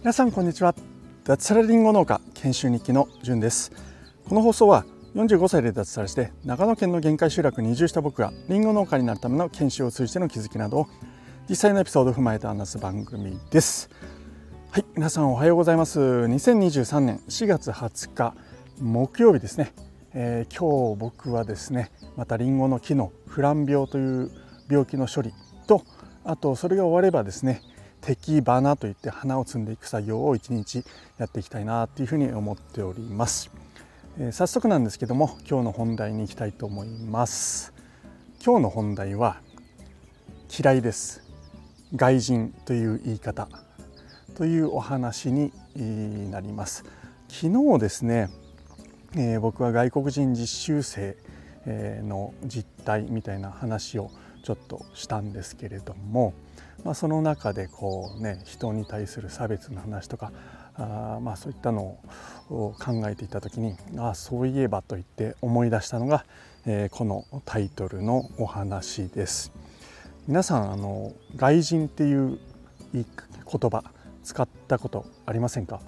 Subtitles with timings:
[0.00, 0.72] 皆さんこんにちは。
[1.24, 3.72] 脱サラリンゴ農家研修日記のじゅんです。
[4.28, 4.84] この放送は
[5.16, 10.86] 45歳で脱サラして長野県の限界集落に移住した僕がリンゴ農家になるための研修を通じての気づきなどを
[11.48, 13.90] 実際のエピソードを踏まえて話す番組です。
[14.70, 15.98] はい皆さんおはようございます。
[15.98, 18.34] 2023年4月20日
[18.80, 19.74] 木曜日ですね、
[20.14, 24.30] えー、今日僕はですねまたリンゴの木のフラン病という
[24.70, 25.32] 病気の処理
[25.68, 25.84] と
[26.24, 27.62] あとそれが終わればですね
[28.00, 30.84] 摘花といって花を摘んでいく作業を一日
[31.18, 33.50] やっていきたいなというふうに思っております、
[34.18, 37.78] えー、早速なんですけども今日の本題に行きたいと思います。
[38.44, 39.40] 今日の本題は
[40.56, 41.24] 嫌いです。
[41.96, 43.48] 外人という言い方。
[44.36, 45.52] というお話に
[46.30, 46.84] なります。
[47.28, 48.30] 昨日ですね、
[49.16, 51.16] えー、僕は外国人実習生
[51.66, 54.12] の実態みたいな話を
[54.42, 56.34] ちょっとしたんですけれども、
[56.84, 60.32] まあ、その中でこうね人に対する差別の話とか
[60.76, 61.98] あまあそういったの
[62.50, 66.24] を考えていた時にああそういえばと言って思い出したのが、
[66.66, 69.52] えー、このタイトルのお話です。
[70.26, 72.38] 皆さんあの外人っていう
[72.92, 73.04] 言
[73.44, 73.82] 葉
[74.22, 75.80] 使ったことありませんか？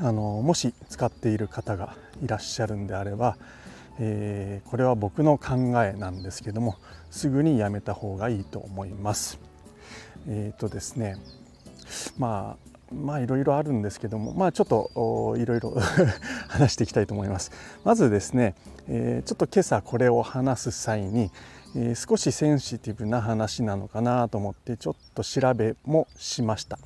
[0.00, 3.36] あのもし使っている方がいらっしゃるんであれば、
[3.98, 6.76] えー、これは僕の考えなんですけども
[7.10, 9.38] すぐにやめた方がいいと思います。
[10.26, 11.16] えっ、ー、とですね
[12.18, 15.74] まあまあいろいろあるんですけどもまあちょっといろいろ
[16.48, 17.50] 話していきたいと思います。
[17.84, 18.54] まずですね、
[18.88, 21.30] えー、ちょっと今朝これを話す際に、
[21.76, 26.78] えー、少しセンシティブな話なのかなと思ってちょっと調べもしました。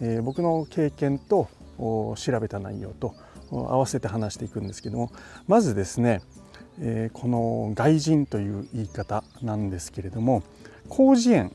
[0.00, 3.14] えー、僕の経験と調べた内容と
[3.50, 5.10] 合わせて話していくんですけども
[5.46, 6.22] まずですね、
[6.80, 10.42] えー、この外人という言い方なんですけれども
[10.90, 11.52] 広辞苑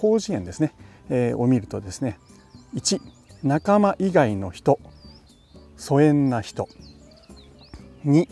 [0.00, 0.74] 広辞苑ですね、
[1.08, 2.18] えー、を見るとですね
[2.74, 3.00] 1
[3.42, 4.78] 仲間以外の人
[5.76, 6.68] 疎遠な人。
[8.04, 8.28] 2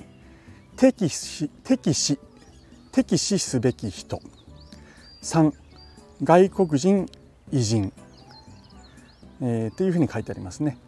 [0.77, 2.19] 敵視敵視
[2.91, 4.21] 敵視すべき人。
[5.23, 5.53] 3
[6.23, 7.07] 外国人
[7.53, 7.93] 偉人、
[9.43, 10.79] えー、というふうに書いてありますね。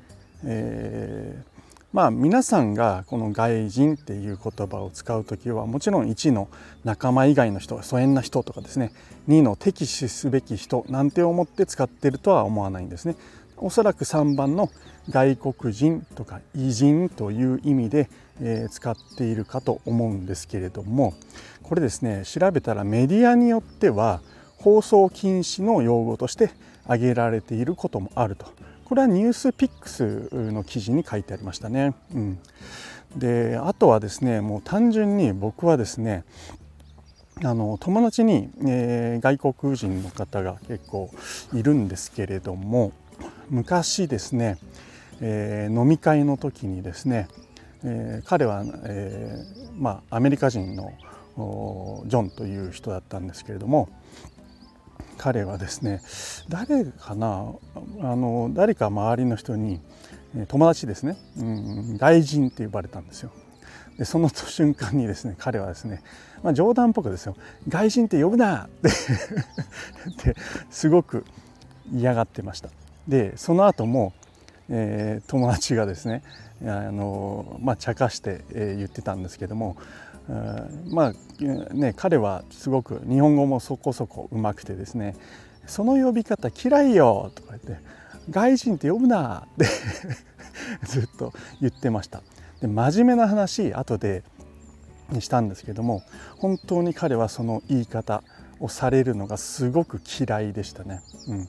[0.44, 1.55] えー
[1.96, 6.50] まあ皆さんがこの外人っていう言葉を使う時はもちろん1の
[6.84, 8.92] 仲間以外の人疎遠な人とかですね
[9.28, 13.16] 2の敵視すべき人なんて思って使ってるとは思わないんですね。
[13.56, 14.68] おそらく3番の
[15.08, 18.10] 外国人とか偉人という意味で、
[18.42, 21.14] え、使っているかと思うんですけれども
[21.62, 24.20] これですね調べたらメディアによっては
[24.58, 26.50] 放送禁止の用語として
[26.84, 28.52] 挙げられていることもあると
[28.86, 31.92] これはニュースピックスの記事に書いてありましたね。
[32.14, 32.38] うん、
[33.16, 36.24] であとはですねもう単純に僕はですね
[37.42, 41.10] あの友達に、えー、外国人の方が結構
[41.52, 42.92] いるんですけれども
[43.50, 44.56] 昔ですね、
[45.20, 47.26] えー、飲み会の時にですね、
[47.82, 50.92] えー、彼は、えー、まあ、アメリカ人の
[52.06, 53.88] ジョンという人だったんですけれども
[55.18, 56.00] 彼はですね
[56.48, 57.52] 誰かな
[58.00, 59.80] あの誰か周りの人に
[60.48, 63.30] 友達ですね、うん、外人って呼ばれたんですよ。
[63.98, 66.02] でその瞬間にですね彼はですね、
[66.42, 67.34] まあ、冗談っぽくですよ
[67.68, 70.36] 「外人って呼ぶな!」って
[70.70, 71.24] すごく
[71.92, 72.68] 嫌がってました。
[73.08, 74.12] でその後も、
[74.68, 76.22] えー、友達がですね
[76.62, 79.76] あの、まあ、茶化して、えー、言ってたんですけども
[80.88, 85.16] まあね彼はすごく日本語もそこそこうまくてですね
[85.66, 87.84] その呼び方嫌いよとか言って
[88.30, 89.66] 外人って呼ぶなって
[90.86, 92.22] ずっと言ってました。
[92.60, 94.24] で真面目な話後で
[95.10, 96.02] にしたんですけども
[96.38, 98.22] 本当に彼はその言い方
[98.58, 101.48] をされるのがすごく嫌いでしたね、うん、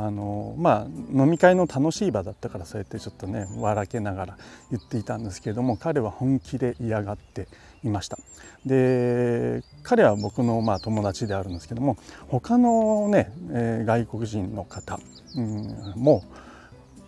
[0.00, 4.38] あのまあ飲み会の楽しい場だったからそうやってちょっとね笑けながら
[4.70, 7.48] 言っていたんですけれども彼は本気で嫌がって
[7.82, 8.16] いました
[8.64, 11.96] で彼は僕のまあ友達であるんですけども
[12.28, 15.00] 他のね、えー、外国人の方、
[15.36, 16.22] うん、も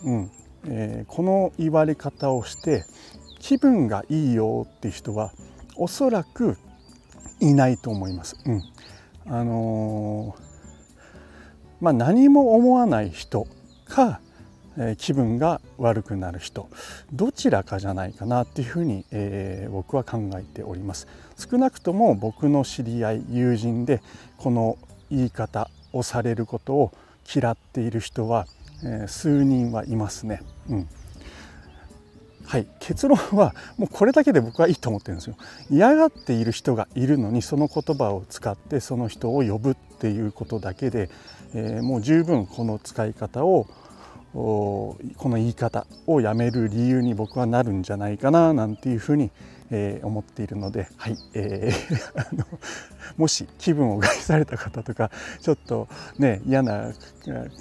[0.02, 0.30] う、うん
[0.66, 2.84] えー、この言われ方をして
[3.38, 5.30] 気分がいいよっていう人は
[5.76, 6.58] おそらく
[7.38, 8.36] いないと思います。
[8.44, 8.62] うん、
[9.26, 10.49] あのー
[11.80, 13.46] まあ、何も思わない人
[13.86, 14.20] か、
[14.78, 16.68] え、気分が悪くなる人
[17.12, 21.08] どちらかじゃないかなっていうふうに、えー、僕は考えております。
[21.36, 24.02] 少なくとも僕の知り合い友人で
[24.36, 24.78] この
[25.10, 26.92] 言い方をされることを
[27.34, 28.46] 嫌っている人は、
[28.84, 30.88] えー、数人はいますね、うん、
[32.46, 35.36] はい、結論はもうこれだけで僕はいいと思ってるんですよ。
[35.70, 41.10] 嫌がっている人がいるのにその言葉を使ってその人を呼ぶっていうことだけで、
[41.54, 43.66] え、もう十分この使い方を
[44.32, 49.30] この言い方をやめる理由に僕はなるんじゃないかななんていうふうに、
[49.70, 52.46] えー、思っているので、はいえー、 あの
[53.16, 55.10] もし気分を害された方とか
[55.40, 55.88] ちょっと
[56.18, 56.92] ね嫌な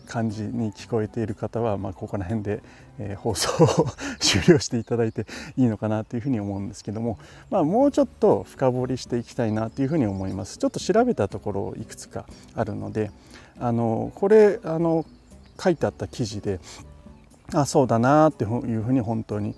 [0.07, 2.61] 感じに聞こえている方は、まあ、ここら辺で、
[2.99, 3.87] えー、放送を
[4.19, 5.25] 終了していただいて
[5.57, 7.17] いいのかなというふうに思うんですけども、
[7.49, 10.59] まあ、もうちょっと深掘りしていきたいなというふうに思います。
[10.59, 12.25] ちょっと調べたところいくつか
[12.55, 13.09] あるので
[13.59, 15.05] あのこれあの
[15.61, 16.59] 書いてあった記事で
[17.53, 19.55] あそうだなっていうふうに本当に、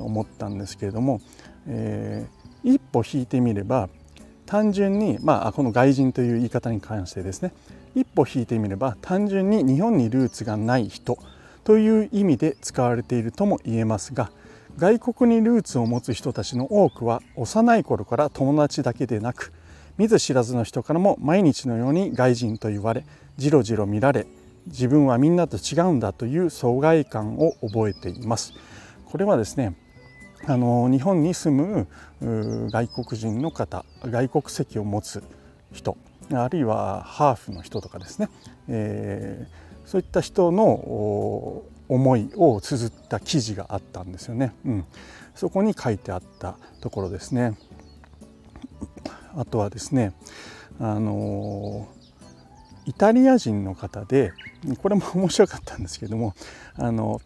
[0.00, 1.20] 思ったんですけれども、
[1.68, 3.88] えー、一歩引いてみれば
[4.44, 7.52] 単純に、まあ、この外人という言い方に関してですね。
[7.94, 11.18] 一歩引いてみれば単純に日本にルーツがない人
[11.64, 14.30] という意味で使われているとも言えますが
[14.76, 19.52] 外国にルーツを持つ人たちの多くは幼い頃から友達だけでなく
[19.96, 23.04] 見ず知らずの人からも毎日のように外人と言われ
[23.36, 24.26] じろじろ見られ
[24.68, 28.52] 自分はみんなと違うんだという疎外感を覚えています。
[29.06, 29.74] これはですね
[30.46, 31.86] あの日本に住
[32.20, 35.22] む外国人の方外国籍を持つ
[35.72, 35.96] 人
[36.32, 38.28] あるいはハーフの人とかですね、
[38.68, 44.84] えー、そういった人の思いを綴った記事があったんですよね、うん、
[45.34, 47.56] そこに書いてあったところですね。
[49.36, 50.12] あとはですね
[50.80, 51.88] あの
[52.88, 54.32] イタリア人の方で
[54.82, 56.34] これも 面白かったんですけども
[56.74, 57.20] あの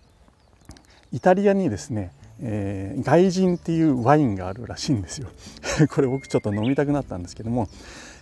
[1.13, 2.11] イタリアにですね、
[2.41, 5.29] えー、外人っていうワインがあるらしいんですよ。
[5.95, 7.69] これ僕ちょっと飲みたくなったんですけども、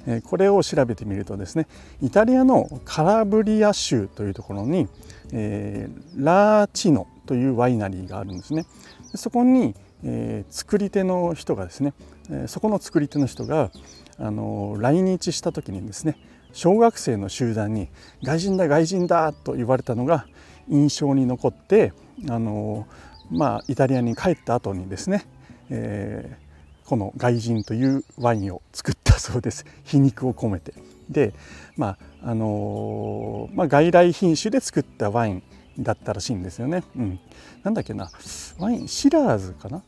[0.07, 1.67] えー、これを調べてみるとですね
[2.03, 4.89] イタリアのカラブリア州というところに、
[5.33, 8.67] えー、ラーチノというワイナリーがあるんですね。
[9.15, 11.95] そこに、え、作り手の人がですね、
[12.31, 13.71] えそこの作り手の人が
[14.19, 16.17] あの来日した時にですね
[16.53, 17.89] 小学生の集団に
[18.23, 20.27] 「外人だ外人だ」と言われたのが
[20.69, 21.93] 印象に残って
[22.29, 22.87] あの、
[23.31, 25.25] まあ、イタリアに帰った後にですね、
[25.69, 30.75] えー、この外人というワインを作ったそうです皮肉を込めて。
[31.09, 31.35] で、
[31.77, 35.43] まああのまあ、外来品種で作ったワイン
[35.79, 36.85] だったらしいんですよね。
[36.95, 37.19] うん、
[37.65, 38.11] なんだっけな
[38.59, 39.83] ワインシラーズかな？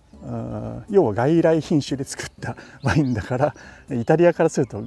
[0.89, 3.55] 要は外来品種で作ったワインだから
[3.91, 4.85] イタリアからすると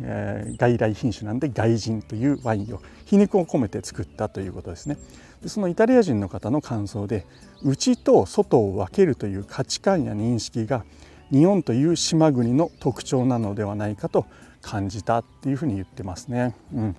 [0.00, 4.98] えー、外来品種なんで外人というワインを皮肉を込めて作ったということですね
[5.42, 7.26] でそのイタリア人の方の感想で
[7.62, 10.84] 内と外を分けるという価値観や認識が
[11.30, 14.26] 日本という島国の特徴なのではないかと
[14.62, 16.54] 感じたっていうふうに言ってますね。
[16.72, 16.96] うん、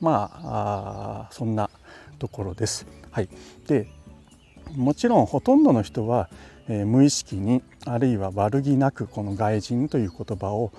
[0.00, 1.70] まあそんな
[2.18, 2.86] ところです。
[3.10, 3.28] はい、
[3.66, 3.88] で
[4.74, 6.28] もちろんほとんどの人は
[6.68, 10.72] え無意識にあるいは悪気なくこの外人という言葉を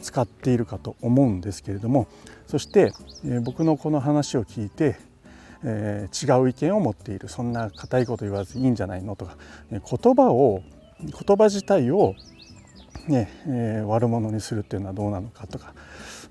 [0.00, 2.06] 使っているかと思うんですけれども
[2.46, 2.92] そして、
[3.24, 4.96] え僕のこの話を聞いて、
[5.64, 7.28] え違う意見を持っている。
[7.28, 9.38] そんな固いこと言わずいいんじゃないのとか、
[9.70, 10.62] え言葉を
[11.00, 12.14] 言葉自体を
[13.08, 15.72] ねえ、悪者にするっていうのはどうなのかとか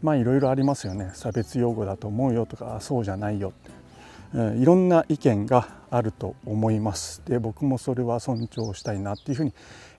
[0.02, 1.12] まあいろいろありますよね。
[1.14, 3.50] 差別用語だと思うよとかそうじゃないよ。
[3.50, 3.81] って
[4.34, 9.44] いろんな意見があると思いますで僕もそれは尊重したいなっていうふう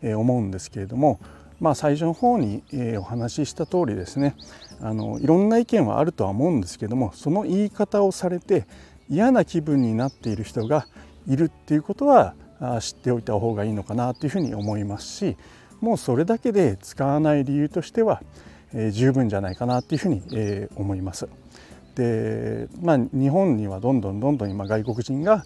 [0.03, 1.21] に思うんですけれども
[1.61, 2.63] まあ最初の方に
[2.99, 4.35] お話しした通りですね
[4.81, 8.67] あのいろんな意見はあるとは思うんですけどもその言い方をされて
[9.09, 10.87] 嫌な気分になっている人が
[11.29, 12.35] いるっていうことは
[12.81, 15.37] 知っておいた方がいいのかなというふうに思いますし
[15.81, 18.23] もうそれだけで使わない理由としては
[18.93, 20.23] 十分じゃないかなというふうに
[20.77, 21.29] 思います。
[21.95, 25.45] で、まあ、日本にはどんどんどんどん今外国人が、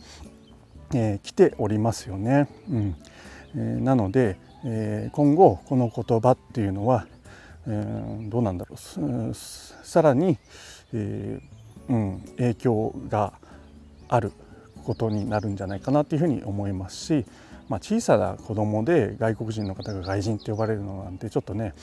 [0.94, 2.48] えー、来ておりますよね。
[2.70, 2.96] うん
[3.56, 7.06] えー、なので、えー、今後この言葉っていうのは、
[7.66, 10.38] えー、どうなんだろうさらに、
[10.92, 13.32] えーうん、影響が
[14.08, 14.32] ある
[14.84, 17.24] ことになるんじゃないかなというふうに思いますし、
[17.68, 21.74] まあ、小さな子供で外国人の方が外人って呼ばれるのなんてちょっとね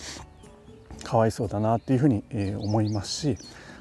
[1.03, 2.23] かわいそうだなっていうふうに
[2.57, 3.37] 思いますし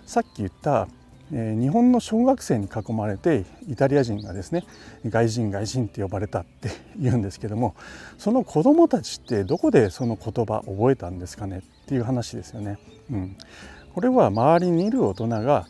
[0.06, 0.88] さっき言った、
[1.32, 4.64] えー、日本の小学生に囲まれてイタリア人がですね
[5.06, 7.74] 外人外人って呼ばれたって言うんですけども
[8.18, 11.58] その子どもたちってどこでその言葉覚えたんですかね？
[11.58, 12.78] っていう話ですよね。
[13.10, 13.36] うん、
[13.94, 15.66] これは周りにいる大人が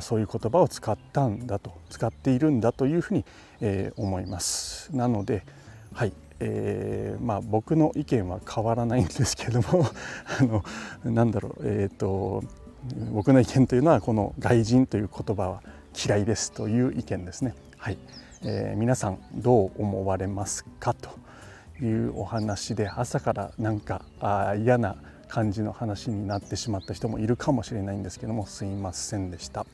[0.00, 3.24] そういう言葉を使ったんだと使っているんだというふうに、
[3.60, 4.94] えー、思います。
[4.94, 5.44] なので
[5.92, 9.86] はいえーまあ、僕の意見は変わらないんですけども
[10.40, 10.64] あの
[11.04, 12.42] なんだろうえっ、ー、と
[13.12, 15.62] 僕の意見というのはこの外人という言葉は
[16.06, 17.54] 嫌いですという意見ですね。
[17.76, 17.98] はい
[18.42, 21.10] えー、皆さんどう思われますかと
[21.84, 24.96] いうお話で朝からなんかあ嫌な
[25.28, 29.66] 感じの話になってしまった人もいるかもしれないんですけどもすいませんでした。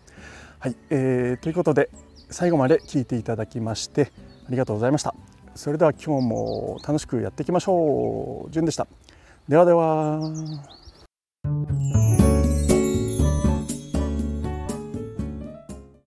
[0.58, 1.90] はい、えー、ということで
[2.30, 4.10] 最後まで聞いていただきまして
[4.46, 5.14] ありがとうございました。
[5.54, 8.50] それでは今日も楽しくやっていきましょう。
[8.50, 8.86] じゅんでした。
[9.48, 10.20] ではでは。